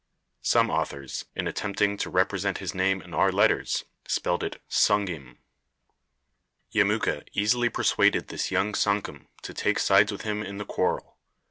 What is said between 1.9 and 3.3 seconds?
to represent his name in